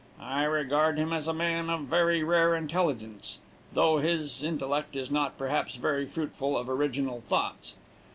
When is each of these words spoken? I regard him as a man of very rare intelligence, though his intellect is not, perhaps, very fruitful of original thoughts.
I 0.19 0.45
regard 0.45 0.97
him 0.97 1.13
as 1.13 1.27
a 1.27 1.31
man 1.31 1.69
of 1.69 1.81
very 1.81 2.23
rare 2.23 2.55
intelligence, 2.55 3.37
though 3.71 3.97
his 3.99 4.41
intellect 4.41 4.95
is 4.95 5.11
not, 5.11 5.37
perhaps, 5.37 5.75
very 5.75 6.07
fruitful 6.07 6.57
of 6.57 6.67
original 6.67 7.21
thoughts. 7.21 7.75